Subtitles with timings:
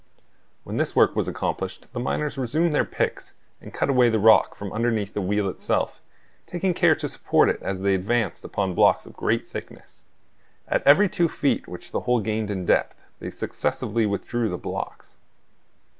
[0.63, 4.55] When this work was accomplished, the miners resumed their picks and cut away the rock
[4.55, 6.01] from underneath the wheel itself,
[6.47, 10.05] taking care to support it as they advanced upon blocks of great thickness.
[10.67, 15.17] At every two feet which the hole gained in depth they successively withdrew the blocks.